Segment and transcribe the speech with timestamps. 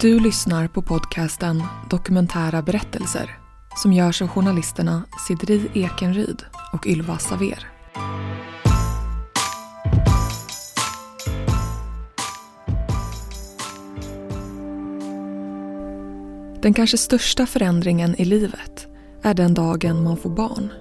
[0.00, 3.38] Du lyssnar på podcasten Dokumentära berättelser
[3.76, 7.68] som görs av journalisterna Sidri Ekenryd och Ylva Saver.
[16.62, 18.86] Den kanske största förändringen i livet
[19.22, 20.72] är den dagen man får barn.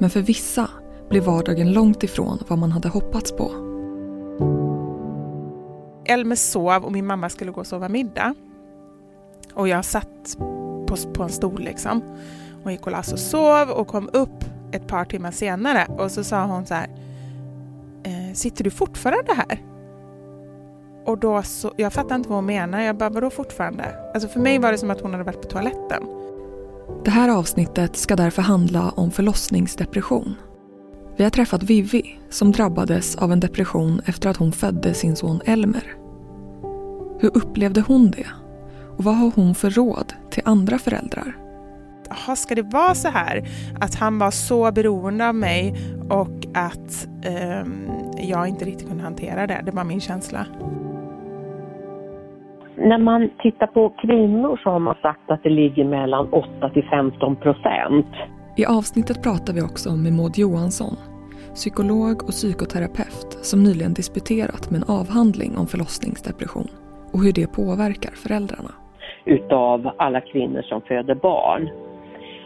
[0.00, 0.70] Men för vissa
[1.10, 3.73] blir vardagen långt ifrån vad man hade hoppats på.
[6.04, 8.34] Elmer sov och min mamma skulle gå och sova middag.
[9.54, 10.36] Och jag satt
[10.86, 12.02] på, på en stol liksom.
[12.64, 16.44] Och gick och och sov och kom upp ett par timmar senare och så sa
[16.44, 16.88] hon så här.
[18.02, 19.62] Eh, sitter du fortfarande här?
[21.06, 22.84] Och då så, jag fattade inte vad hon menade.
[22.84, 23.84] Jag bara, vadå fortfarande?
[24.14, 26.02] Alltså för mig var det som att hon hade varit på toaletten.
[27.04, 30.34] Det här avsnittet ska därför handla om förlossningsdepression.
[31.16, 35.40] Vi har träffat Vivi som drabbades av en depression efter att hon födde sin son
[35.46, 35.84] Elmer.
[37.20, 38.26] Hur upplevde hon det?
[38.98, 41.36] Och vad har hon för råd till andra föräldrar?
[42.08, 43.42] Jaha, ska det vara så här
[43.80, 45.74] att han var så beroende av mig
[46.10, 47.08] och att
[47.62, 47.72] um,
[48.18, 49.62] jag inte riktigt kunde hantera det?
[49.64, 50.46] Det var min känsla.
[52.76, 56.88] När man tittar på kvinnor så har man sagt att det ligger mellan 8 till
[56.90, 58.06] 15 procent.
[58.56, 60.96] I avsnittet pratar vi också med Maud Johansson,
[61.54, 66.68] psykolog och psykoterapeut som nyligen disputerat med en avhandling om förlossningsdepression
[67.12, 68.72] och hur det påverkar föräldrarna.
[69.24, 71.68] Utav alla kvinnor som föder barn.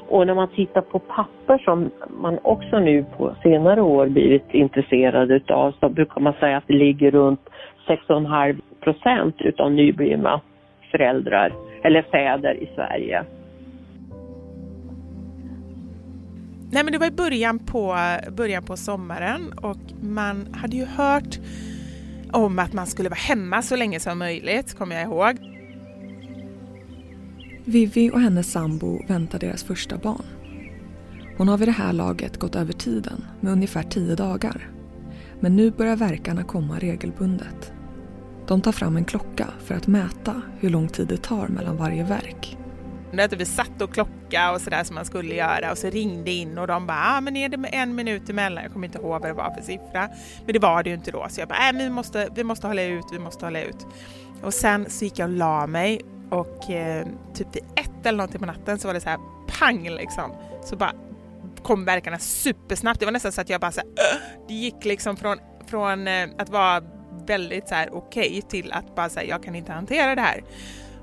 [0.08, 1.90] Och när man tittar på papper som
[2.22, 6.74] man också nu på senare år blivit intresserad utav så brukar man säga att det
[6.74, 7.40] ligger runt
[7.86, 10.40] 6,5 procent utav nyblivna
[10.90, 13.24] föräldrar eller fäder i Sverige.
[16.70, 17.96] Nej men det var i början på,
[18.36, 21.38] början på sommaren och man hade ju hört
[22.32, 25.38] om att man skulle vara hemma så länge som möjligt, kommer jag ihåg.
[27.64, 30.24] Vivi och hennes sambo väntar deras första barn.
[31.36, 34.70] Hon har vid det här laget gått över tiden med ungefär tio dagar.
[35.40, 37.72] Men nu börjar verkarna komma regelbundet.
[38.46, 42.04] De tar fram en klocka för att mäta hur lång tid det tar mellan varje
[42.04, 42.57] verk.
[43.12, 46.58] Typ vi satt och klocka och sådär som man skulle göra och så ringde in
[46.58, 48.62] och de bara, ah, men är det en minut emellan?
[48.62, 50.08] Jag kommer inte ihåg vad det var för siffra.
[50.44, 51.26] Men det var det ju inte då.
[51.30, 53.86] Så jag bara, äh, vi, måste, vi måste hålla ut, vi måste hålla ut.
[54.42, 58.40] Och sen så gick jag och la mig och eh, typ vid ett eller någonting
[58.40, 59.18] på natten så var det så här
[59.58, 60.32] pang liksom.
[60.64, 60.92] Så bara
[61.62, 63.00] kom verkarna supersnabbt.
[63.00, 63.90] Det var nästan så att jag bara så här,
[64.48, 66.82] det gick liksom från, från eh, att vara
[67.26, 70.42] väldigt så här okej okay till att bara säga jag kan inte hantera det här.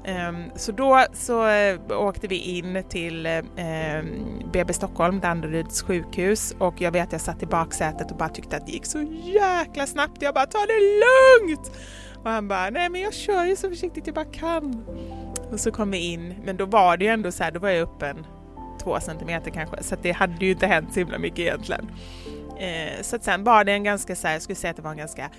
[0.07, 4.05] Ehm, så då så eh, åkte vi in till ehm,
[4.53, 8.57] BB Stockholm, Danderyds sjukhus och jag vet att jag satt i baksätet och bara tyckte
[8.57, 10.21] att det gick så jäkla snabbt.
[10.21, 11.71] Jag bara ta det lugnt!
[12.23, 14.85] Och han bara nej men jag kör ju så försiktigt jag bara kan.
[15.51, 17.69] Och så kom vi in, men då var det ju ändå så här, då var
[17.69, 18.25] jag öppen
[18.83, 21.91] två centimeter kanske så det hade ju inte hänt så himla mycket egentligen.
[22.59, 24.83] Ehm, så att sen var det en ganska så här, jag skulle säga att det
[24.83, 25.29] var en ganska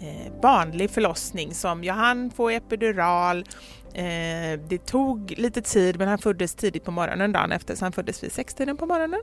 [0.00, 3.44] eh, vanlig förlossning som jag hann få epidural.
[3.96, 7.92] Eh, det tog lite tid men han föddes tidigt på morgonen dagen efter så han
[7.92, 9.20] föddes vid sextiden på morgonen.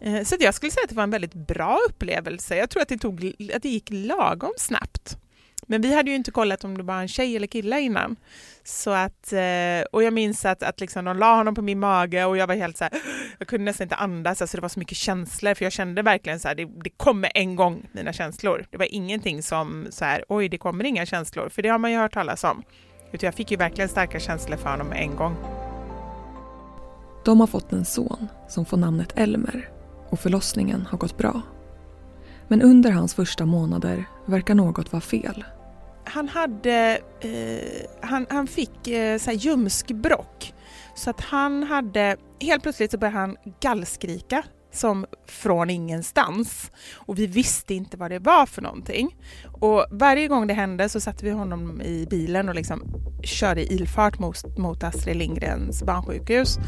[0.00, 2.56] Eh, så jag skulle säga att det var en väldigt bra upplevelse.
[2.56, 5.18] Jag tror att det, tog, att det gick lagom snabbt.
[5.66, 8.16] Men vi hade ju inte kollat om det var en tjej eller kille innan.
[8.64, 12.24] Så att, eh, och jag minns att, att liksom de la honom på min mage
[12.24, 12.92] och jag var helt så här,
[13.38, 16.40] jag kunde nästan inte andas, alltså det var så mycket känslor för jag kände verkligen
[16.40, 18.66] så här, det, det kommer en gång mina känslor.
[18.70, 21.92] Det var ingenting som så här, oj det kommer inga känslor, för det har man
[21.92, 22.62] ju hört talas om.
[23.16, 25.36] Utan jag fick ju verkligen starka känslor för honom en gång.
[27.24, 29.68] De har fått en son som får namnet Elmer
[30.08, 31.42] och förlossningen har gått bra.
[32.48, 35.44] Men under hans första månader verkar något vara fel
[36.08, 40.54] han hade, eh, han, han fick eh, så här ljumskbråck.
[40.94, 44.42] Så att han hade, helt plötsligt så började han gallskrika
[44.76, 46.70] som från ingenstans.
[46.94, 49.16] Och vi visste inte vad det var för någonting.
[49.60, 52.82] Och varje gång det hände så satte vi honom i bilen och liksom
[53.22, 56.58] körde i ilfart mot, mot Astrid Lindgrens barnsjukhus.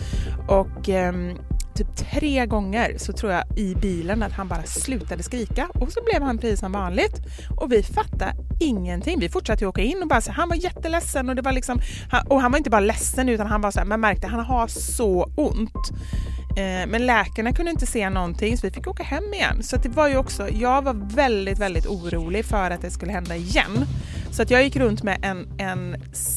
[0.49, 1.13] Och eh,
[1.79, 6.01] typ tre gånger så tror jag i bilen att han bara slutade skrika och så
[6.05, 7.17] blev han precis som vanligt.
[7.61, 9.21] Och vi fattade ingenting.
[9.21, 11.81] Vi fortsatte åka in och bara så, han var jätteledsen och det var liksom,
[12.29, 14.45] och han var inte bara ledsen utan han var så här, man märkte att han
[14.45, 15.91] har så ont.
[16.59, 19.63] Eh, men läkarna kunde inte se någonting så vi fick åka hem igen.
[19.63, 23.37] Så det var ju också, jag var väldigt, väldigt orolig för att det skulle hända
[23.37, 23.87] igen.
[24.31, 25.97] Så att jag gick runt med en, en,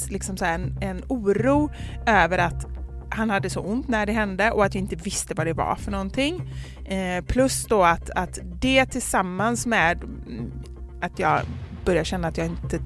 [0.10, 1.72] liksom så en, en oro
[2.06, 2.66] över att
[3.10, 5.76] han hade så ont när det hände och att jag inte visste vad det var
[5.76, 6.54] för någonting.
[6.86, 10.52] Eh, plus då att, att det tillsammans med mm,
[11.02, 11.42] att jag
[11.86, 12.80] började känna att jag inte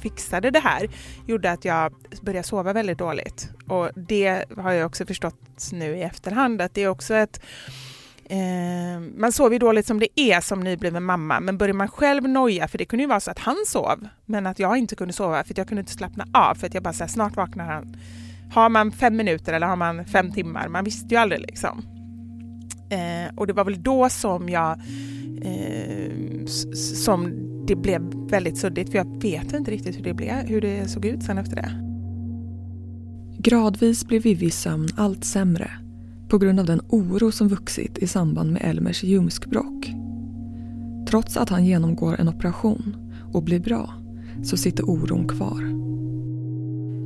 [0.00, 0.88] fixade det här
[1.26, 3.48] gjorde att jag började sova väldigt dåligt.
[3.68, 7.40] Och det har jag också förstått nu i efterhand att det är också ett
[8.30, 12.28] Eh, man sover ju dåligt som det är som nybliven mamma, men börjar man själv
[12.28, 15.12] noja, för det kunde ju vara så att han sov, men att jag inte kunde
[15.12, 17.64] sova för att jag kunde inte slappna av för att jag bara såhär, snart vaknar
[17.64, 17.96] han.
[18.52, 20.68] Har man fem minuter eller har man fem timmar?
[20.68, 21.82] Man visste ju aldrig liksom.
[22.90, 24.80] Eh, och det var väl då som jag
[25.42, 26.46] eh,
[26.94, 30.88] som det blev väldigt suddigt, för jag vet inte riktigt hur det, blev, hur det
[30.88, 31.70] såg ut sen efter det.
[33.38, 35.70] Gradvis blev Vivis sömn allt sämre
[36.28, 39.90] på grund av den oro som vuxit i samband med Elmers ljumskbråck.
[41.08, 42.96] Trots att han genomgår en operation
[43.32, 43.94] och blir bra
[44.42, 45.60] så sitter oron kvar.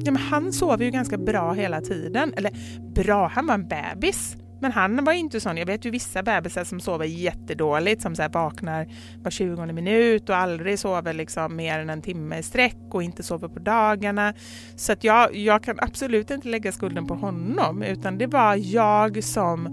[0.05, 2.33] Ja, men han sover ju ganska bra hela tiden.
[2.37, 2.53] Eller
[2.95, 4.37] bra, han var en bebis.
[4.65, 5.57] Men han var inte sån.
[5.57, 8.87] Jag vet ju vissa bebisar som sover jättedåligt, som så här vaknar
[9.23, 13.23] var 20 minut och aldrig sover liksom mer än en timme i sträck och inte
[13.23, 14.35] sover på dagarna.
[14.77, 19.25] Så att jag, jag kan absolut inte lägga skulden på honom, utan det var jag
[19.25, 19.67] som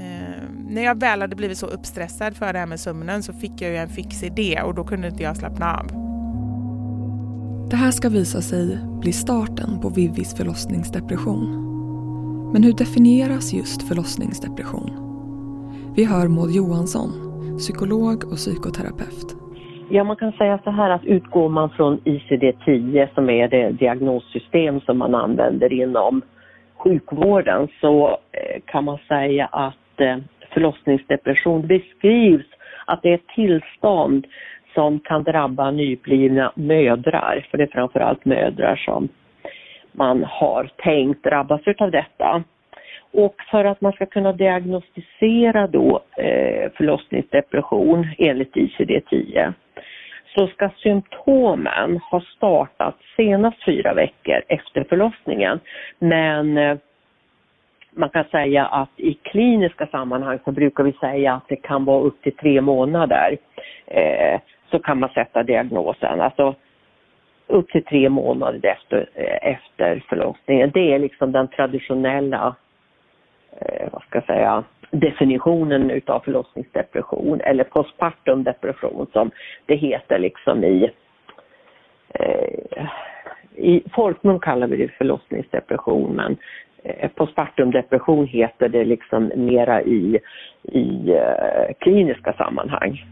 [0.00, 3.52] eh, när jag väl hade blivit så uppstressad för det här med sömnen så fick
[3.60, 5.86] jag ju en fix idé och då kunde inte jag slappna av.
[7.70, 11.69] Det här ska visa sig bli starten på Vivis förlossningsdepression.
[12.52, 14.90] Men hur definieras just förlossningsdepression?
[15.96, 17.10] Vi hör Maud Johansson,
[17.58, 19.28] psykolog och psykoterapeut.
[19.90, 24.80] Ja, man kan säga så här att utgår man från ICD-10 som är det diagnossystem
[24.80, 26.22] som man använder inom
[26.76, 30.16] sjukvården så eh, kan man säga att eh,
[30.54, 32.46] förlossningsdepression beskrivs
[32.86, 34.26] att det är ett tillstånd
[34.74, 39.08] som kan drabba nyblivna mödrar, för det är framförallt mödrar som
[39.92, 42.42] man har tänkt drabbas av detta.
[43.12, 49.52] Och för att man ska kunna diagnostisera då eh, förlossningsdepression enligt ICD-10
[50.34, 55.60] så ska symptomen ha startat senast fyra veckor efter förlossningen.
[55.98, 56.76] Men eh,
[57.90, 62.00] man kan säga att i kliniska sammanhang så brukar vi säga att det kan vara
[62.00, 63.36] upp till tre månader
[63.86, 64.40] eh,
[64.70, 66.20] så kan man sätta diagnosen.
[66.20, 66.54] Alltså
[67.50, 70.70] upp till tre månader efter, eh, efter förlossningen.
[70.74, 72.54] Det är liksom den traditionella,
[73.60, 79.30] eh, vad ska jag säga, definitionen utav förlossningsdepression eller postpartum depression som
[79.66, 80.90] det heter liksom i,
[82.14, 82.86] eh,
[83.54, 86.36] i folkmun kallar vi det förlossningsdepression men
[86.82, 90.18] eh, postpartum depression heter det liksom mera i,
[90.62, 93.04] i eh, kliniska sammanhang.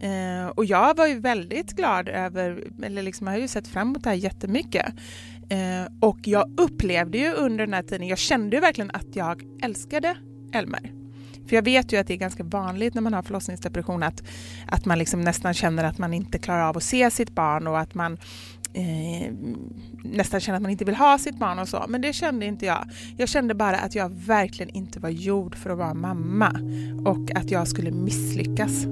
[0.00, 3.88] Eh, och jag var ju väldigt glad över, eller liksom jag har ju sett fram
[3.88, 4.86] emot det här jättemycket.
[5.48, 9.42] Eh, och jag upplevde ju under den här tiden, jag kände ju verkligen att jag
[9.62, 10.16] älskade
[10.52, 10.92] Elmer.
[11.48, 14.22] För jag vet ju att det är ganska vanligt när man har förlossningsdepression att,
[14.66, 17.78] att man liksom nästan känner att man inte klarar av att se sitt barn och
[17.78, 18.18] att man
[18.72, 19.32] eh,
[20.04, 21.84] nästan känner att man inte vill ha sitt barn och så.
[21.88, 22.90] Men det kände inte jag.
[23.16, 26.50] Jag kände bara att jag verkligen inte var gjord för att vara mamma
[27.04, 28.86] och att jag skulle misslyckas.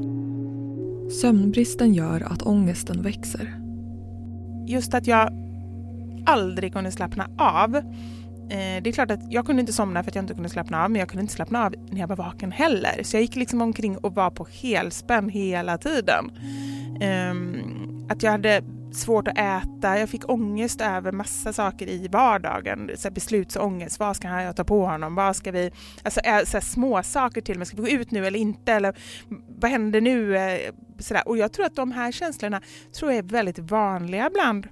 [1.11, 3.61] Sömnbristen gör att ångesten växer.
[4.67, 5.31] Just att jag
[6.26, 7.76] aldrig kunde slappna av.
[7.76, 10.85] Eh, det är klart att jag kunde inte somna för att jag inte kunde slappna
[10.85, 13.03] av, men jag kunde inte slappna av när jag var vaken heller.
[13.03, 16.31] Så jag gick liksom omkring och var på helspänn hela tiden.
[17.00, 22.90] Ehm, att jag hade svårt att äta, jag fick ångest över massa saker i vardagen.
[22.96, 25.14] Så beslutsångest, vad ska jag ta på honom?
[25.14, 25.70] Vad ska vi...
[26.02, 28.72] Alltså eh, så små saker till mig, ska vi gå ut nu eller inte?
[28.72, 28.96] Eller
[29.31, 30.36] mm, vad händer nu?
[30.36, 31.28] Eh, så där.
[31.28, 32.60] Och jag tror att de här känslorna
[32.93, 34.66] tror jag är väldigt vanliga bland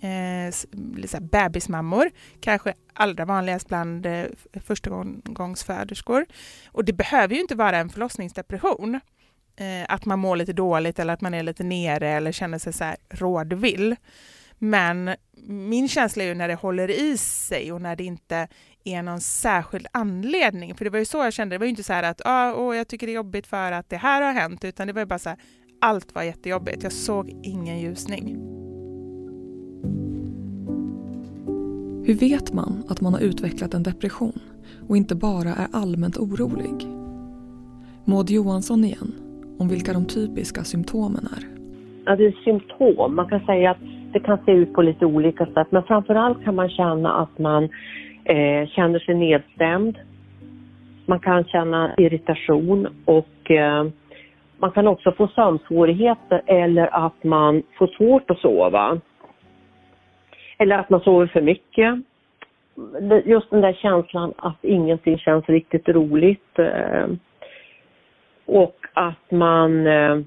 [0.00, 6.26] eh, bebismammor, kanske allra vanligast bland eh, förstagångsföderskor.
[6.66, 9.00] Och det behöver ju inte vara en förlossningsdepression
[9.56, 12.72] eh, att man mår lite dåligt eller att man är lite nere eller känner sig
[12.72, 13.96] så här rådvill.
[14.58, 15.14] Men
[15.46, 18.48] min känsla är ju när det håller i sig och när det inte
[18.84, 20.74] är någon särskild anledning.
[20.74, 22.52] För det var ju så jag kände, det var ju inte så här att ah,
[22.52, 25.00] oh, jag tycker det är jobbigt för att det här har hänt, utan det var
[25.00, 25.38] ju bara så här,
[25.80, 26.82] allt var jättejobbigt.
[26.82, 28.36] Jag såg ingen ljusning.
[32.06, 34.40] Hur vet man att man har utvecklat en depression
[34.88, 36.86] och inte bara är allmänt orolig?
[38.04, 41.44] Maud Johansson igen om vilka de typiska symptomen är.
[42.04, 43.16] Ja, det är symptom.
[43.16, 43.78] Man kan säga att
[44.12, 47.64] det kan se ut på lite olika sätt men framförallt kan man känna att man
[48.24, 49.98] eh, känner sig nedstämd.
[51.06, 53.84] Man kan känna irritation och eh,
[54.58, 59.00] man kan också få sömnsvårigheter eller att man får svårt att sova.
[60.58, 61.94] Eller att man sover för mycket.
[63.24, 66.58] Just den där känslan att ingenting känns riktigt roligt.
[66.58, 67.06] Eh,
[68.46, 70.18] och att man eh,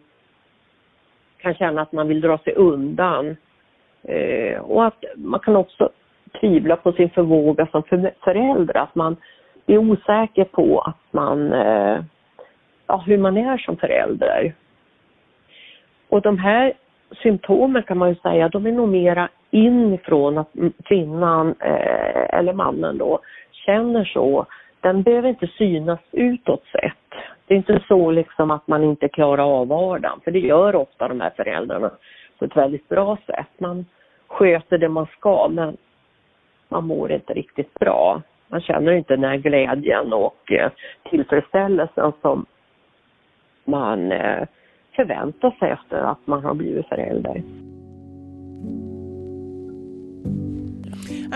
[1.37, 3.37] kan känna att man vill dra sig undan.
[4.03, 5.89] Eh, och att man kan också
[6.39, 7.83] tvivla på sin förmåga som
[8.23, 9.17] förälder, att man
[9.67, 12.03] är osäker på att man, eh,
[12.87, 14.53] ja, hur man är som förälder.
[16.09, 16.73] Och de här
[17.23, 20.51] symptomen kan man ju säga, de är nog mera inifrån att
[20.85, 21.55] kvinnan
[22.29, 23.19] eller mannen då
[23.51, 24.45] känner så.
[24.81, 27.34] Den behöver inte synas utåt sett.
[27.47, 31.07] Det är inte så liksom att man inte klarar av vardagen, för det gör ofta
[31.07, 31.91] de här föräldrarna
[32.39, 33.59] på ett väldigt bra sätt.
[33.59, 33.85] Man
[34.27, 35.77] sköter det man ska, men
[36.69, 38.21] man mår inte riktigt bra.
[38.47, 40.71] Man känner inte den här glädjen och eh,
[41.09, 42.45] tillfredsställelsen som
[43.65, 44.47] man eh,
[44.95, 47.43] förväntar sig efter att man har blivit förälder.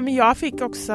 [0.08, 0.94] Jag fick också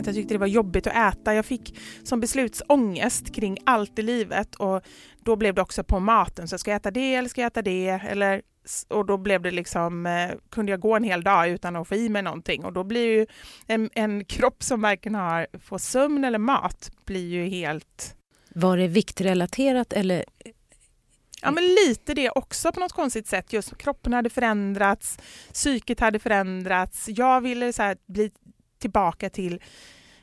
[0.00, 1.34] att jag tyckte det var jobbigt att äta.
[1.34, 4.82] Jag fick som beslutsångest kring allt i livet och
[5.24, 6.48] då blev det också på maten.
[6.48, 7.88] Så ska jag äta det eller ska jag äta det?
[7.88, 8.42] Eller,
[8.88, 11.94] och då blev det liksom, eh, kunde jag gå en hel dag utan att få
[11.94, 13.26] i mig någonting och då blir ju
[13.66, 18.16] en, en kropp som varken har får sömn eller mat blir ju helt...
[18.54, 20.24] Var det viktrelaterat eller
[21.44, 23.52] Ja, men lite det också på något konstigt sätt.
[23.52, 25.18] Just kroppen hade förändrats,
[25.52, 27.08] psyket hade förändrats.
[27.08, 28.30] Jag ville så bli
[28.82, 29.60] tillbaka till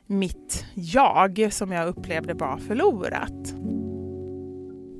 [0.07, 3.53] mitt jag som jag upplevde var förlorat.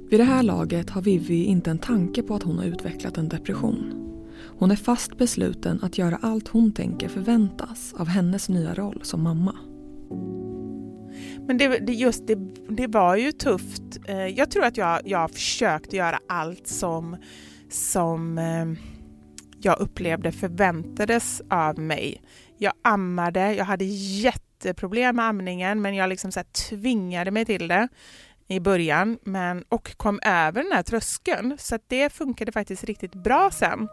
[0.10, 3.30] Vid det här laget har Vivi inte en tanke på att hon har utvecklat en
[3.30, 4.06] depression.
[4.60, 9.24] Hon är fast besluten att göra allt hon tänker förväntas av hennes nya roll som
[9.24, 9.56] mamma.
[11.48, 12.36] Men det, det, just det,
[12.70, 13.98] det var ju tufft.
[14.06, 17.18] Eh, jag tror att jag, jag försökte göra allt som,
[17.70, 18.66] som eh,
[19.62, 22.22] jag upplevde förväntades av mig.
[22.62, 27.88] Jag ammade, jag hade jätteproblem med amningen men jag liksom så tvingade mig till det
[28.48, 33.50] i början men, och kom över den här tröskeln så det funkade faktiskt riktigt bra
[33.54, 33.88] sen.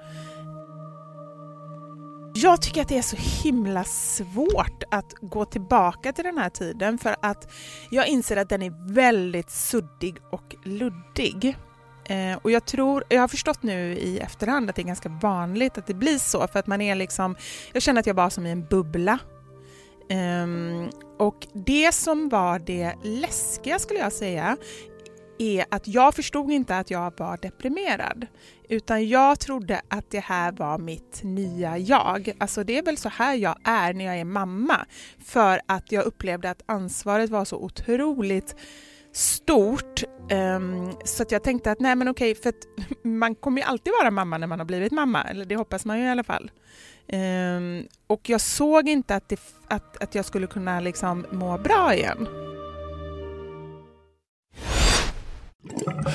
[2.35, 6.99] Jag tycker att det är så himla svårt att gå tillbaka till den här tiden
[6.99, 7.53] för att
[7.91, 11.57] jag inser att den är väldigt suddig och luddig.
[12.09, 15.79] Eh, och jag tror, jag har förstått nu i efterhand att det är ganska vanligt
[15.79, 17.37] att det blir så för att man är liksom,
[17.73, 19.19] jag känner att jag var som i en bubbla.
[20.09, 20.47] Eh,
[21.19, 24.57] och det som var det läskiga skulle jag säga
[25.39, 28.27] är att jag förstod inte att jag var deprimerad.
[28.69, 32.33] Utan jag trodde att det här var mitt nya jag.
[32.39, 34.87] Alltså det är väl så här jag är när jag är mamma.
[35.25, 38.57] För att jag upplevde att ansvaret var så otroligt
[39.17, 40.03] stort.
[40.31, 42.67] Um, så att jag tänkte att nej men okej, för att
[43.03, 45.23] man kommer ju alltid vara mamma när man har blivit mamma.
[45.23, 46.51] Eller det hoppas man ju i alla fall.
[47.13, 51.95] Um, och jag såg inte att, det, att, att jag skulle kunna liksom må bra
[51.95, 52.29] igen.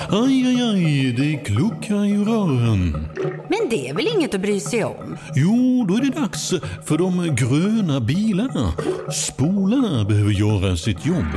[0.10, 3.08] Aj, aj, aj, det kluckar i rören.
[3.50, 5.18] Men det är väl inget att bry sig om?
[5.36, 6.50] Jo, då är det dags
[6.86, 8.74] för de gröna bilarna.
[9.14, 11.32] Spolarna behöver göra sitt jobb.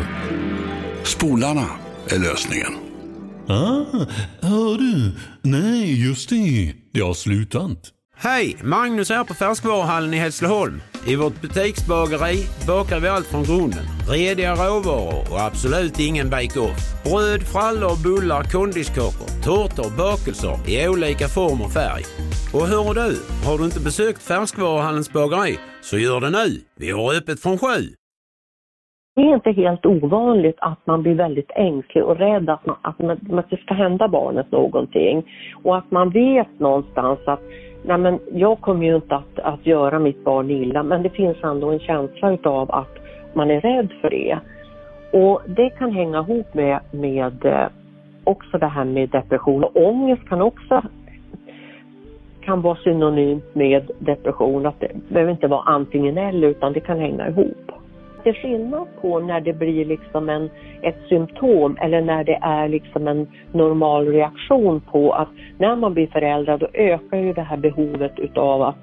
[1.04, 1.66] Spolarna
[2.08, 2.72] är lösningen.
[3.48, 4.06] Ah,
[4.40, 5.12] hör du?
[5.42, 6.74] Nej, just det.
[6.92, 7.90] Det har slutat.
[8.16, 8.56] Hej!
[8.62, 10.82] Magnus här på Färskvaruhallen i Hässleholm.
[11.06, 13.84] I vårt butiksbageri bakar vi allt från grunden.
[14.08, 17.04] Rediga råvaror och absolut ingen bake-off.
[17.04, 22.04] Bröd, frallor, bullar, kondiskakor, tårtor, bakelser i olika form och färg.
[22.52, 26.60] Och hör du, har du inte besökt Färskvaruhallens bageri så gör det nu.
[26.78, 27.94] Vi har öppet från sju.
[29.16, 32.98] Det är inte helt ovanligt att man blir väldigt ängslig och rädd att, man, att,
[32.98, 35.24] man, att det ska hända barnet någonting.
[35.62, 37.40] Och att man vet någonstans att
[37.84, 41.36] nej men jag kommer ju inte att, att göra mitt barn illa, men det finns
[41.44, 42.98] ändå en känsla utav att
[43.32, 44.38] man är rädd för det.
[45.12, 47.66] Och det kan hänga ihop med, med eh,
[48.24, 49.64] också det här med depression.
[49.64, 50.82] Och ångest kan också
[52.40, 56.98] kan vara synonymt med depression, att det behöver inte vara antingen eller utan det kan
[56.98, 57.74] hänga ihop
[58.24, 60.50] det är skillnad på när det blir liksom en,
[60.82, 65.28] ett symptom eller när det är liksom en normal reaktion på att
[65.58, 68.76] när man blir förälder då ökar ju det här behovet utav att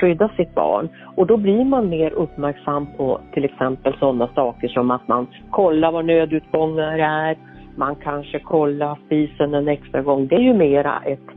[0.00, 0.88] skydda sitt barn.
[1.16, 5.92] Och då blir man mer uppmärksam på till exempel sådana saker som att man kollar
[5.92, 7.36] vad nödutgångar är,
[7.76, 10.26] man kanske kollar spisen en extra gång.
[10.26, 11.28] Det är ju mera ett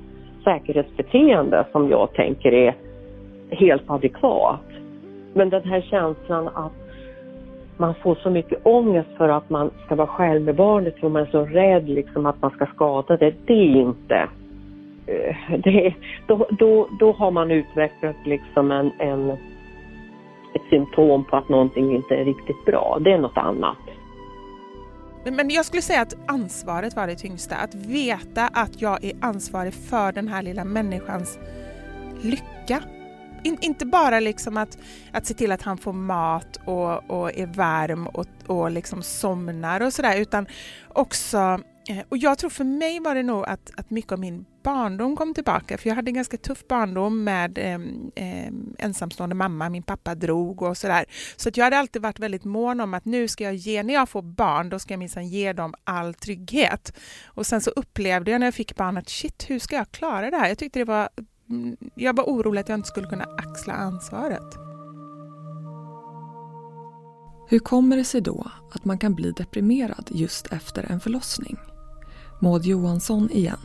[0.44, 2.76] säkerhetsbeteende som jag tänker är
[3.50, 4.60] helt adekvat.
[5.34, 6.82] Men den här känslan att
[7.82, 11.22] man får så mycket ångest för att man ska vara själv med barnet för man
[11.22, 13.34] är så rädd liksom att man ska skada det.
[13.46, 14.30] Det är inte...
[15.08, 15.94] Eh, det,
[16.28, 19.30] då, då, då har man utvecklat liksom en, en,
[20.54, 22.98] ett symptom på att någonting inte är riktigt bra.
[23.02, 23.78] Det är något annat.
[25.24, 27.56] men jag skulle säga att ansvaret var det tyngsta.
[27.56, 31.40] Att veta att jag är ansvarig för den här lilla människans
[32.24, 32.82] lycka.
[33.44, 34.78] In, inte bara liksom att,
[35.12, 39.82] att se till att han får mat och, och är varm och, och liksom somnar
[39.82, 40.48] och sådär, utan
[40.90, 41.38] också
[41.90, 45.16] eh, och jag tror för mig var det nog att, att mycket av min barndom
[45.16, 47.74] kom tillbaka, för jag hade en ganska tuff barndom med eh,
[48.16, 51.06] eh, ensamstående mamma, min pappa drog och sådär.
[51.36, 53.94] Så att jag hade alltid varit väldigt mån om att nu ska jag ge, när
[53.94, 56.98] jag får barn, då ska jag minsann ge dem all trygghet.
[57.26, 60.32] Och sen så upplevde jag när jag fick barn att shit, hur ska jag klara
[60.32, 60.48] det här?
[60.48, 61.10] Jag tyckte det var,
[61.96, 64.58] jag var orolig att jag inte skulle kunna axla ansvaret.
[67.50, 71.58] Hur kommer det sig då att man kan bli deprimerad just efter en förlossning?
[72.42, 73.64] Maud Johansson igen.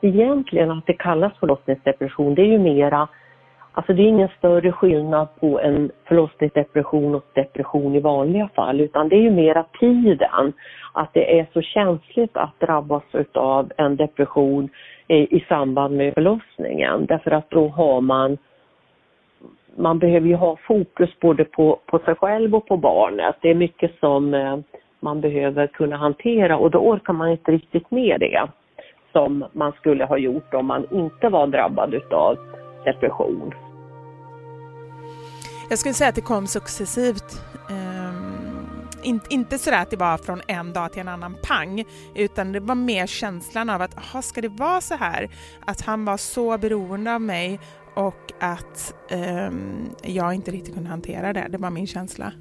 [0.00, 3.08] Egentligen att det kallas förlossningsdepression, det är ju mera
[3.76, 9.08] Alltså det är ingen större skillnad på en förlossningsdepression och depression i vanliga fall utan
[9.08, 10.52] det är ju mera tiden.
[10.92, 13.02] Att det är så känsligt att drabbas
[13.34, 14.68] av en depression
[15.08, 18.38] i, samband med förlossningen därför att då har man
[19.76, 23.36] man behöver ju ha fokus både på, på sig själv och på barnet.
[23.40, 24.58] Det är mycket som eh,
[25.00, 28.48] man behöver kunna hantera och då orkar man inte riktigt med det
[29.12, 32.36] som man skulle ha gjort om man inte var drabbad utav
[32.84, 33.54] depression.
[35.68, 37.42] Jag skulle säga att det kom successivt.
[37.70, 38.56] Um,
[39.02, 42.60] in, inte sådär att det var från en dag till en annan pang, utan det
[42.60, 45.30] var mer känslan av att, aha, ska det vara så här?
[45.66, 47.60] Att han var så beroende av mig
[47.94, 51.48] och att um, jag inte riktigt kunde hantera det.
[51.50, 52.32] Det var min känsla.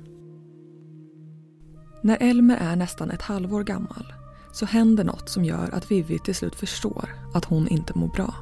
[2.01, 4.13] När Elmer är nästan ett halvår gammal
[4.51, 8.33] så händer något som gör att Vivi till slut förstår att hon inte mår bra.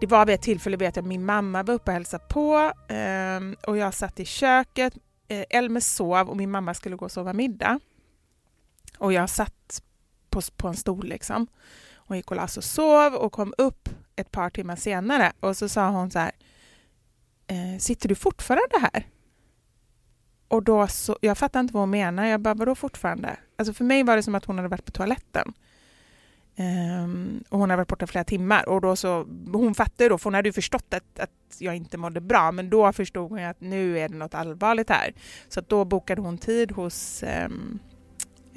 [0.00, 3.40] Det var vid ett tillfälle vet jag min mamma var uppe och hälsade på eh,
[3.66, 4.94] och jag satt i köket.
[5.28, 7.80] Eh, Elmer sov och min mamma skulle gå och sova middag.
[8.98, 9.82] Och jag satt
[10.30, 11.46] på, på en stol liksom.
[11.94, 15.68] Hon gick och la och sov och kom upp ett par timmar senare och så
[15.68, 16.32] sa hon så här,
[17.46, 19.06] eh, sitter du fortfarande här?
[20.48, 23.36] Och då så, jag fattade inte vad hon menade, jag bara, vadå fortfarande?
[23.56, 25.52] Alltså för mig var det som att hon hade varit på toaletten.
[26.60, 30.24] Um, och hon hade varit borta flera timmar och då så, hon fattade då, för
[30.24, 33.60] hon hade ju förstått att, att jag inte mådde bra, men då förstod hon att
[33.60, 35.12] nu är det något allvarligt här.
[35.48, 37.78] Så då bokade hon tid hos um,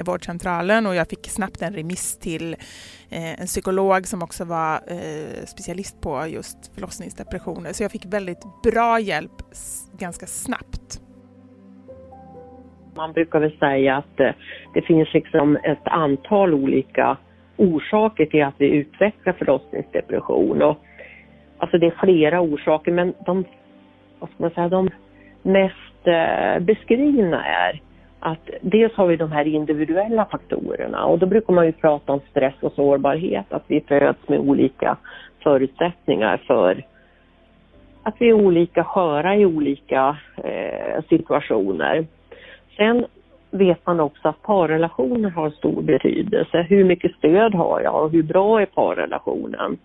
[0.05, 2.53] vårdcentralen och jag fick snabbt en remiss till
[3.09, 7.73] eh, en psykolog som också var eh, specialist på just förlossningsdepressioner.
[7.73, 9.41] Så jag fick väldigt bra hjälp
[9.99, 11.01] ganska snabbt.
[12.95, 14.31] Man brukar väl säga att eh,
[14.73, 17.17] det finns liksom ett antal olika
[17.57, 20.61] orsaker till att vi utvecklar förlossningsdepression.
[20.61, 20.77] Och,
[21.57, 23.45] alltså det är flera orsaker men de,
[24.19, 24.89] vad ska man säga, de
[25.41, 27.81] mest eh, beskrivna är
[28.19, 32.19] att dels har vi de här individuella faktorerna och då brukar man ju prata om
[32.31, 34.97] stress och sårbarhet, att vi föds med olika
[35.43, 36.83] förutsättningar för
[38.03, 42.05] att vi är olika sköra i olika eh, situationer.
[42.77, 43.05] Sen
[43.53, 46.65] vet man också att parrelationer har stor betydelse.
[46.69, 49.77] Hur mycket stöd har jag och hur bra är parrelationen?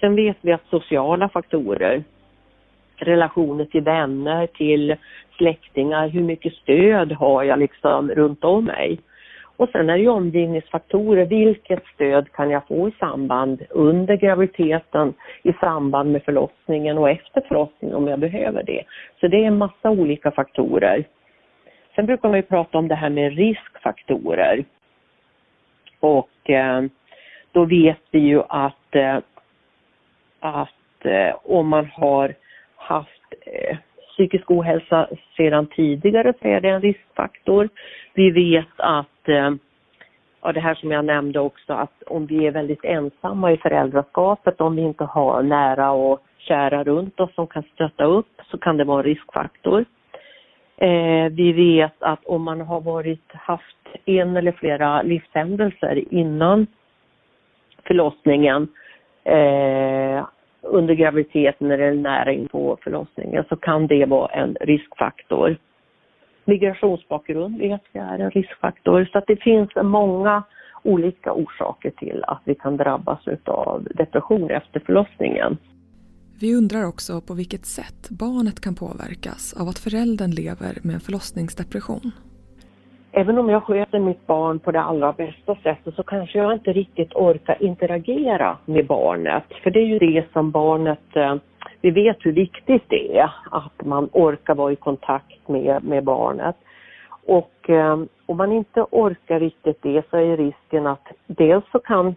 [0.00, 2.04] Sen vet vi att sociala faktorer,
[2.96, 4.96] relationer till vänner, till
[5.36, 8.98] släktingar, hur mycket stöd har jag liksom runt om mig?
[9.56, 15.14] Och sen är det ju omgivningsfaktorer, vilket stöd kan jag få i samband under graviditeten,
[15.42, 18.82] i samband med förlossningen och efter förlossningen om jag behöver det.
[19.20, 21.04] Så det är en massa olika faktorer.
[21.94, 24.64] Sen brukar man ju prata om det här med riskfaktorer.
[26.00, 26.82] Och eh,
[27.52, 29.18] då vet vi ju att, eh,
[30.40, 32.34] att eh, om man har
[32.76, 33.76] haft eh,
[34.12, 37.68] psykisk ohälsa sedan tidigare så är det en riskfaktor.
[38.14, 39.50] Vi vet att, eh,
[40.42, 44.60] ja det här som jag nämnde också, att om vi är väldigt ensamma i föräldraskapet,
[44.60, 48.76] om vi inte har nära och kära runt oss som kan stötta upp så kan
[48.76, 49.84] det vara en riskfaktor.
[50.76, 56.66] Eh, vi vet att om man har varit, haft en eller flera livshändelser innan
[57.86, 58.68] förlossningen
[59.24, 60.24] eh,
[60.62, 65.56] under graviditeten eller nära in på förlossningen så kan det vara en riskfaktor.
[66.44, 70.42] Migrationsbakgrund vet vi är en riskfaktor så att det finns många
[70.82, 75.56] olika orsaker till att vi kan drabbas av depression efter förlossningen.
[76.42, 81.00] Vi undrar också på vilket sätt barnet kan påverkas av att föräldern lever med en
[81.00, 82.10] förlossningsdepression.
[83.12, 86.72] Även om jag sköter mitt barn på det allra bästa sättet så kanske jag inte
[86.72, 89.44] riktigt orkar interagera med barnet.
[89.62, 91.34] För det är ju det som barnet, eh,
[91.80, 96.56] vi vet hur viktigt det är att man orkar vara i kontakt med, med barnet.
[97.26, 102.14] Och, eh, om man inte orkar riktigt det så är risken att dels så kan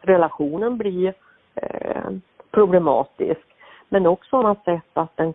[0.00, 1.12] relationen bli
[1.54, 2.10] eh,
[2.54, 3.46] problematisk
[3.88, 5.32] men också har man sett att den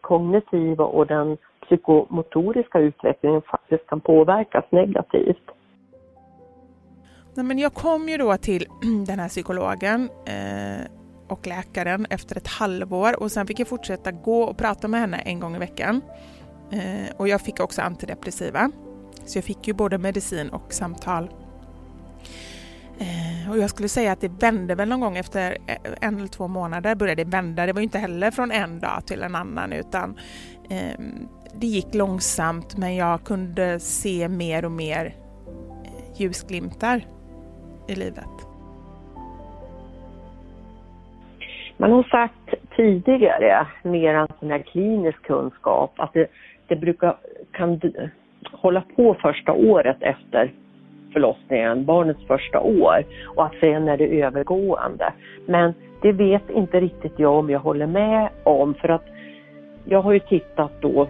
[0.00, 5.46] kognitiva och den psykomotoriska utvecklingen faktiskt kan påverkas negativt.
[7.34, 8.66] Nej, men jag kom ju då till
[9.06, 10.86] den här psykologen eh,
[11.28, 15.16] och läkaren efter ett halvår och sen fick jag fortsätta gå och prata med henne
[15.16, 16.00] en gång i veckan.
[16.72, 18.70] Eh, och jag fick också antidepressiva.
[19.24, 21.28] Så jag fick ju både medicin och samtal.
[23.50, 26.48] Och jag skulle säga att det vände väl någon gång efter eh, en eller två
[26.48, 27.66] månader började det vända.
[27.66, 30.16] Det var inte heller från en dag till en annan utan
[30.70, 30.98] eh,
[31.60, 37.00] det gick långsamt men jag kunde se mer och mer eh, ljusglimtar
[37.88, 38.48] i livet.
[41.76, 46.26] Man har sagt tidigare, mer än sån här klinisk kunskap, att det,
[46.66, 47.16] det brukar
[47.52, 47.80] kan
[48.52, 50.52] hålla på första året efter
[51.12, 53.04] förlossningen, barnets första år
[53.36, 55.12] och att sen är det övergående.
[55.46, 59.04] Men det vet inte riktigt jag om jag håller med om för att
[59.84, 61.08] jag har ju tittat då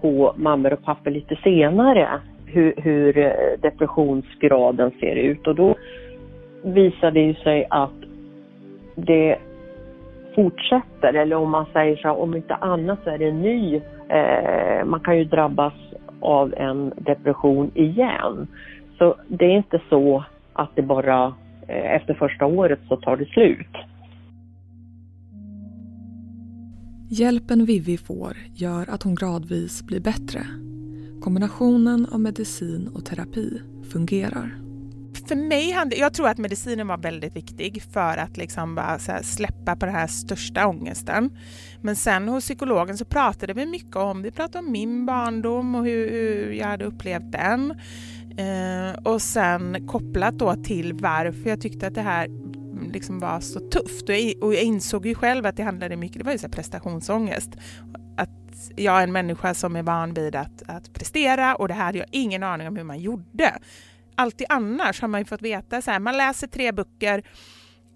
[0.00, 2.08] på mammor och pappor lite senare
[2.46, 5.74] hur, hur eh, depressionsgraden ser ut och då
[6.62, 8.00] visar det ju sig att
[8.94, 9.38] det
[10.34, 14.84] fortsätter eller om man säger så om inte annat så är det en ny, eh,
[14.84, 15.72] man kan ju drabbas
[16.20, 18.46] av en depression igen.
[18.98, 21.34] Så det är inte så att det bara
[21.68, 23.76] eh, efter första året så tar det slut.
[27.12, 30.40] Hjälpen Vivi får gör att hon gradvis blir bättre.
[31.20, 33.60] Kombinationen av medicin och terapi
[33.92, 34.69] fungerar.
[35.28, 39.86] För mig jag tror att medicinen var väldigt viktig för att liksom bara släppa på
[39.86, 41.38] den här största ångesten.
[41.82, 45.84] Men sen hos psykologen så pratade vi mycket om, vi pratade om min barndom och
[45.84, 47.70] hur, hur jag hade upplevt den.
[48.36, 52.28] Eh, och sen kopplat då till varför jag tyckte att det här
[52.92, 54.08] liksom var så tufft.
[54.08, 56.48] Och jag, och jag insåg ju själv att det handlade mycket, det var ju så
[56.48, 57.50] prestationsångest.
[58.16, 58.30] Att
[58.76, 61.98] jag är en människa som är van vid att, att prestera och det här hade
[61.98, 63.52] jag ingen aning om hur man gjorde.
[64.14, 67.22] Alltid annars har man ju fått veta så här, man läser tre böcker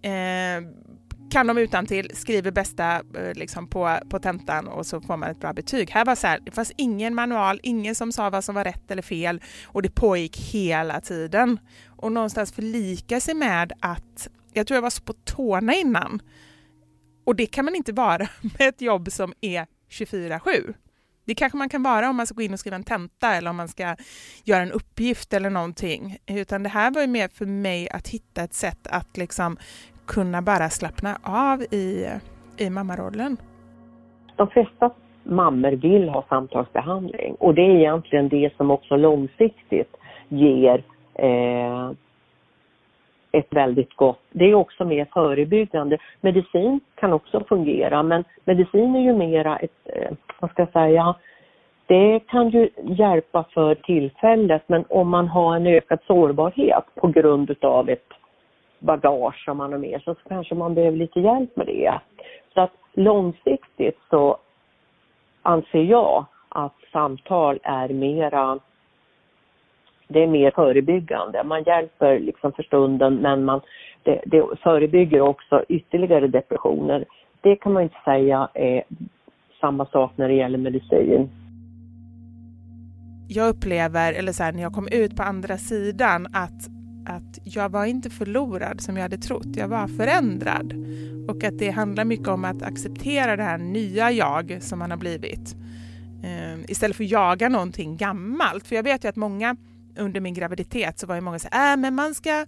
[0.03, 0.63] eh,
[1.31, 5.31] kan de utan till skriver bästa eh, liksom på, på tentan och så får man
[5.31, 5.91] ett bra betyg.
[5.91, 8.91] Här var så här, det fanns ingen manual, ingen som sa vad som var rätt
[8.91, 11.59] eller fel och det pågick hela tiden.
[11.87, 16.23] Och någonstans förlika sig med att, jag tror jag var så på tårna innan,
[17.25, 20.75] och det kan man inte vara med ett jobb som är 24-7.
[21.27, 23.51] Det kanske man kan vara om man ska gå in och skriva en tenta eller
[23.51, 23.97] om man ska
[24.45, 26.17] göra en uppgift eller någonting.
[26.27, 29.57] Utan det här var ju mer för mig att hitta ett sätt att liksom
[30.07, 32.09] kunna bara slappna av i,
[32.59, 33.37] i mammarollen.
[34.37, 34.91] De flesta
[35.23, 39.97] mammor vill ha samtalsbehandling och det är egentligen det som också långsiktigt
[40.29, 40.85] ger
[41.15, 41.91] eh,
[43.35, 45.99] ett väldigt gott, det är också mer förebyggande.
[46.21, 51.15] Medicin kan också fungera men medicin är ju mera ett, eh, vad ska jag säga,
[51.87, 57.51] det kan ju hjälpa för tillfället men om man har en ökad sårbarhet på grund
[57.51, 58.13] utav ett
[58.79, 62.01] bagage som man har med sig så kanske man behöver lite hjälp med det.
[62.55, 64.37] Så att långsiktigt så
[65.43, 68.59] anser jag att samtal är mera
[70.09, 71.45] det är mer förebyggande.
[71.45, 73.61] Man hjälper liksom för stunden men man,
[74.03, 77.05] det, det förebygger också ytterligare depressioner.
[77.41, 78.83] Det kan man inte säga är
[79.61, 81.31] samma sak när det gäller medicin.
[83.29, 86.69] Jag upplever, eller så här, när jag kom ut på andra sidan, att
[87.07, 89.57] att jag var inte förlorad som jag hade trott.
[89.57, 90.73] Jag var förändrad.
[91.29, 94.99] Och att det handlar mycket om att acceptera det här nya jag som man har
[94.99, 95.57] blivit.
[96.25, 98.67] Ehm, istället för att jaga någonting gammalt.
[98.67, 99.57] För jag vet ju att många
[99.99, 102.47] under min graviditet så var ju många så här, äh, men man ska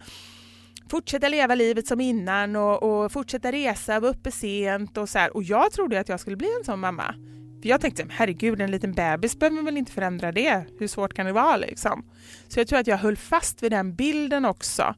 [0.91, 5.37] fortsätta leva livet som innan och, och fortsätta resa, vara uppe sent och så här.
[5.37, 7.15] Och jag trodde att jag skulle bli en sån mamma.
[7.63, 10.65] För jag tänkte, herregud, en liten bebis behöver väl inte förändra det?
[10.79, 12.05] Hur svårt kan det vara liksom?
[12.49, 14.95] Så jag tror att jag höll fast vid den bilden också.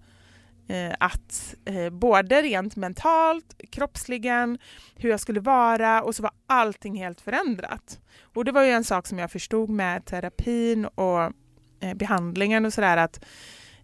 [0.68, 4.58] Eh, att eh, både rent mentalt, kroppsligen,
[4.96, 8.00] hur jag skulle vara och så var allting helt förändrat.
[8.34, 11.32] Och det var ju en sak som jag förstod med terapin och
[11.80, 13.24] eh, behandlingen och sådär att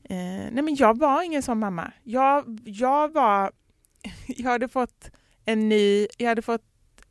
[0.05, 0.17] eh,
[0.53, 1.93] nej men jag var ingen sån mamma.
[2.03, 3.53] Jag, jag var,
[4.27, 5.11] jag hade fått
[5.45, 6.63] en ny, jag hade fått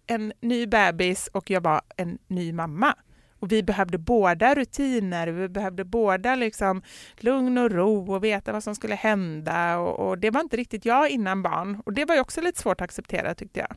[0.08, 2.96] en ny bebis och jag var en ny mamma.
[3.40, 6.82] Och vi behövde båda rutiner, vi behövde båda liksom
[7.18, 9.78] lugn och ro och veta vad som skulle hända.
[9.78, 11.82] Och, och det var inte riktigt jag innan barn.
[11.86, 13.76] Och det var ju också lite svårt att acceptera tyckte jag.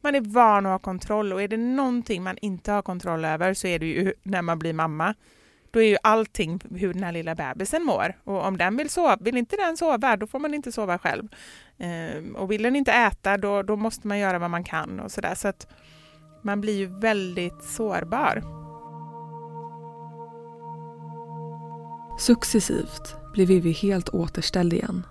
[0.00, 3.54] Man är van att ha kontroll och är det någonting man inte har kontroll över
[3.54, 5.14] så är det ju när man blir mamma
[5.76, 8.16] då är ju allting hur den här lilla bebisen mår.
[8.24, 11.28] Och om den vill sova, vill inte den sova, då får man inte sova själv.
[11.78, 15.12] Eh, och vill den inte äta, då, då måste man göra vad man kan och
[15.12, 15.34] sådär.
[15.34, 15.66] Så att
[16.42, 18.42] man blir ju väldigt sårbar.
[22.18, 25.06] Successivt blir Vivi helt återställd igen.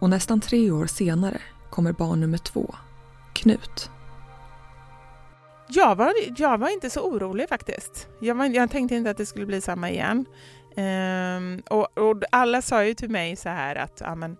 [0.00, 1.40] Och nästan tre år senare
[1.70, 2.74] kommer barn nummer två,
[3.32, 3.90] Knut.
[5.68, 8.08] Jag var, jag var inte så orolig faktiskt.
[8.20, 10.26] Jag, var, jag tänkte inte att det skulle bli samma igen.
[10.76, 14.36] Um, och, och, alla sa ju till mig så här att amen,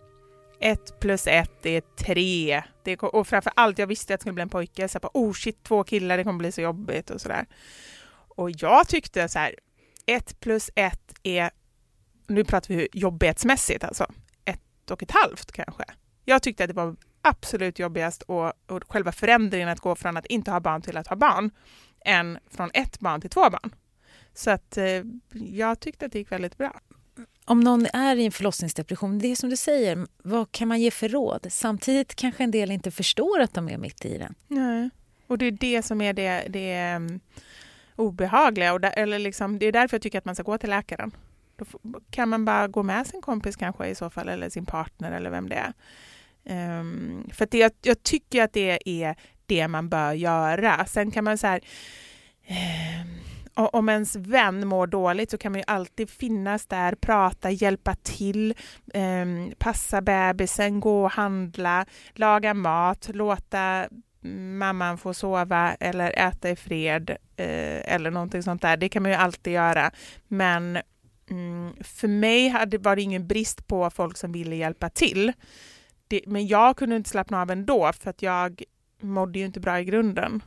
[0.61, 2.63] ett plus ett är tre.
[2.85, 4.89] Det, och framför allt, jag visste att det skulle bli en pojke.
[4.89, 7.47] Så jag bara, oh shit, två killar, det kommer bli så jobbigt och sådär.
[8.37, 9.55] Och jag tyckte så här,
[10.07, 11.51] ett plus ett är,
[12.27, 14.07] nu pratar vi jobbighetsmässigt alltså,
[14.45, 15.85] ett och ett halvt kanske.
[16.25, 20.27] Jag tyckte att det var absolut jobbigast och, och själva förändringen att gå från att
[20.27, 21.51] inte ha barn till att ha barn
[22.05, 23.75] än från ett barn till två barn.
[24.35, 26.81] Så att eh, jag tyckte att det gick väldigt bra.
[27.45, 30.91] Om någon är i en förlossningsdepression, det är som du säger, vad kan man ge
[30.91, 31.47] för råd?
[31.51, 34.35] Samtidigt kanske en del inte förstår att de är mitt i den.
[34.49, 34.91] Nej,
[35.27, 37.21] och det är det som är det, det um,
[37.97, 38.73] obehagliga.
[38.73, 41.13] Och där, eller liksom, det är därför jag tycker att man ska gå till läkaren.
[41.57, 41.65] Då
[42.11, 45.31] kan man bara gå med sin kompis kanske i så fall, eller sin partner eller
[45.31, 45.73] vem det är.
[46.45, 50.87] Um, för det, jag, jag, tycker att det är det man bör göra.
[50.87, 51.61] Sen kan man så här,
[53.57, 57.95] um, om ens vän mår dåligt så kan man ju alltid finnas där, prata, hjälpa
[57.95, 58.55] till,
[58.95, 63.89] um, passa bebisen, gå och handla, laga mat, låta
[64.59, 68.77] mamman få sova eller äta i fred eh, eller någonting sånt där.
[68.77, 69.91] Det kan man ju alltid göra.
[70.29, 70.79] Men
[71.31, 75.33] mm, för mig hade, var det ingen brist på folk som ville hjälpa till
[76.13, 78.63] det, men jag kunde inte slappna av ändå för att jag
[79.01, 80.43] mådde ju inte bra i grunden.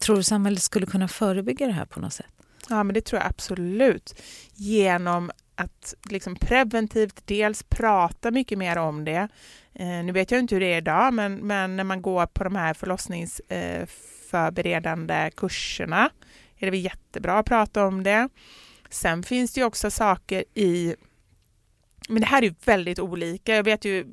[0.00, 2.26] Tror du samhället skulle kunna förebygga det här på något sätt?
[2.68, 4.22] Ja, men det tror jag absolut.
[4.54, 9.28] Genom att liksom preventivt dels prata mycket mer om det.
[9.72, 12.44] Eh, nu vet jag inte hur det är idag, men, men när man går på
[12.44, 16.10] de här förlossningsförberedande eh, kurserna
[16.56, 18.28] är det väl jättebra att prata om det.
[18.90, 20.94] Sen finns det ju också saker i
[22.10, 23.56] men det här är ju väldigt olika.
[23.56, 24.06] Jag vet ju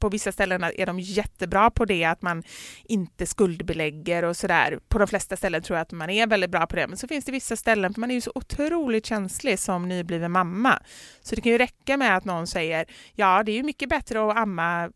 [0.00, 2.42] på vissa ställen är de jättebra på det, att man
[2.84, 4.78] inte skuldbelägger och sådär.
[4.88, 7.08] På de flesta ställen tror jag att man är väldigt bra på det, men så
[7.08, 10.82] finns det vissa ställen, för man är ju så otroligt känslig som nybliven mamma.
[11.22, 14.30] Så det kan ju räcka med att någon säger, ja det är ju mycket bättre
[14.30, 14.90] att amma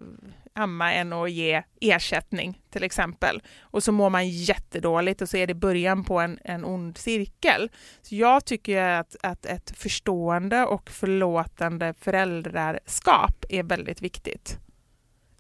[0.55, 3.43] amma än att ge ersättning till exempel.
[3.61, 7.71] Och så mår man jättedåligt och så är det början på en, en ond cirkel.
[8.03, 14.59] Så jag tycker att, att ett förstående och förlåtande föräldraskap är väldigt viktigt.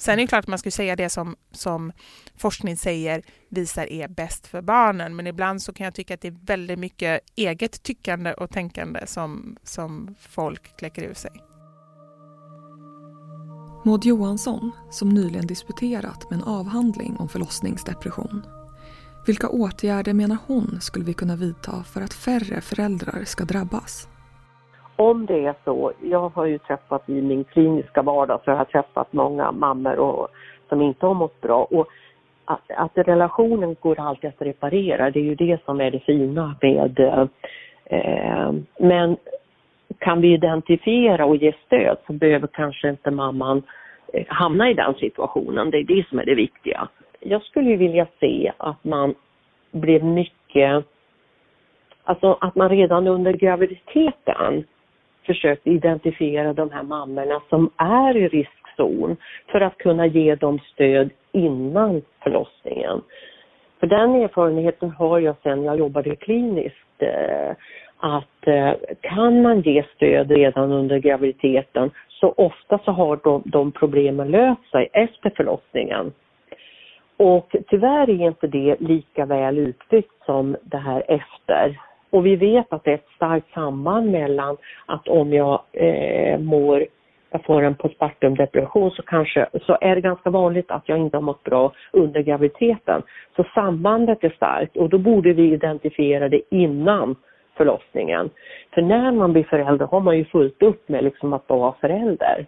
[0.04, 1.92] Sen är det klart att man ska säga det som, som
[2.36, 6.28] forskning säger visar är bäst för barnen, men ibland så kan jag tycka att det
[6.28, 11.30] är väldigt mycket eget tyckande och tänkande som, som folk kläcker ur sig.
[13.84, 18.42] Maud Johansson, som nyligen disputerat med en avhandling om förlossningsdepression.
[19.26, 24.08] Vilka åtgärder menar hon skulle vi kunna vidta för att färre föräldrar ska drabbas?
[24.96, 28.64] Om det är så, jag har ju träffat i min kliniska vardag så jag har
[28.64, 30.28] träffat många mammor och,
[30.68, 31.88] som inte har mått bra och
[32.44, 36.56] att, att relationen går alltid att reparera, det är ju det som är det fina
[36.62, 37.00] med
[37.84, 39.16] eh, men
[39.98, 43.62] kan vi identifiera och ge stöd så behöver kanske inte mamman
[44.12, 46.88] eh, hamna i den situationen, det är det som är det viktiga.
[47.20, 49.14] Jag skulle ju vilja se att man
[49.72, 50.84] blev mycket
[52.04, 54.64] Alltså att man redan under graviditeten
[55.26, 59.16] försökt identifiera de här mammorna som är i riskzon
[59.52, 63.02] för att kunna ge dem stöd innan förlossningen.
[63.80, 67.56] För den erfarenheten har jag sedan jag jobbade kliniskt eh,
[67.96, 73.72] att eh, kan man ge stöd redan under graviditeten så ofta så har de, de
[73.72, 76.12] problemen löst sig efter förlossningen.
[77.16, 81.80] Och tyvärr är inte det lika väl utbyggt som det här efter.
[82.14, 86.86] Och vi vet att det är ett starkt samband mellan att om jag eh, mår,
[87.30, 91.16] jag får en postpartum depression så kanske, så är det ganska vanligt att jag inte
[91.16, 93.02] har mått bra under graviditeten.
[93.36, 97.16] Så sambandet är starkt och då borde vi identifiera det innan
[97.56, 98.30] förlossningen.
[98.74, 102.46] För när man blir förälder har man ju fullt upp med liksom att vara förälder.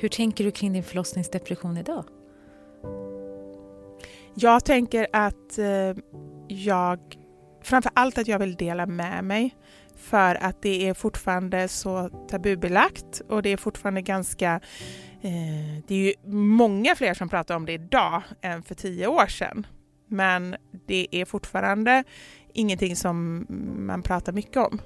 [0.00, 2.04] Hur tänker du kring din förlossningsdepression idag?
[4.34, 6.02] Jag tänker att eh,
[6.48, 6.98] jag
[7.68, 9.56] framför allt att jag vill dela med mig
[9.96, 14.60] för att det är fortfarande så tabubelagt och det är fortfarande ganska
[15.22, 19.26] eh, det är ju många fler som pratar om det idag än för tio år
[19.26, 19.66] sedan.
[20.06, 22.04] Men det är fortfarande
[22.52, 23.46] ingenting som
[23.86, 24.80] man pratar mycket om.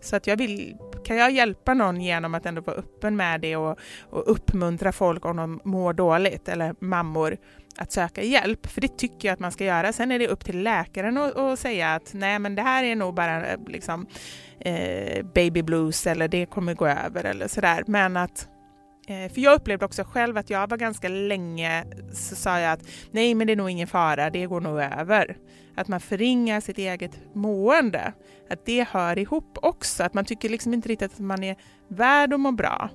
[0.00, 3.56] Så att jag vill, kan jag hjälpa någon genom att ändå vara öppen med det
[3.56, 3.78] och,
[4.10, 7.36] och uppmuntra folk om de mår dåligt, eller mammor,
[7.78, 9.92] att söka hjälp, för det tycker jag att man ska göra.
[9.92, 13.14] Sen är det upp till läkaren att, säga att nej men det här är nog
[13.14, 14.06] bara eh, liksom,
[14.60, 17.84] eh, baby blues eller det kommer gå över eller sådär.
[17.86, 18.48] Men att
[19.08, 22.88] eh, för jag upplevde också själv att jag var ganska länge så sa jag att
[23.10, 25.36] nej men det är nog ingen fara, det går nog över.
[25.74, 28.12] Att man förringar sitt eget mående,
[28.50, 31.56] att det hör ihop också, att man tycker liksom inte riktigt att man är
[31.88, 32.90] värd att må bra.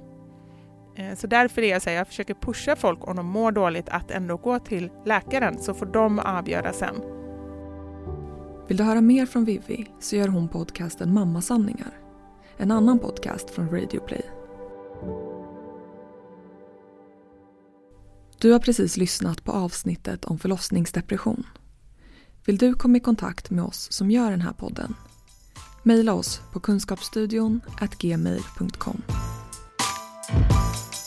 [0.96, 3.90] Eh, så därför är jag så här, jag försöker pusha folk om de mår dåligt
[3.90, 6.96] att ändå gå till läkaren så får de avgöra sen.
[8.68, 11.98] Vill du höra mer från Vivi så gör hon podcasten Mammasanningar.
[12.58, 14.22] En annan podcast från Radio Play.
[18.42, 21.48] Du har precis lyssnat på avsnittet om förlossningsdepression.
[22.46, 24.96] Vill du komma i kontakt med oss som gör den här podden?
[25.84, 27.62] Maila oss på kunskapsstudion
[28.00, 29.02] gmail.com.
[30.34, 31.01] Música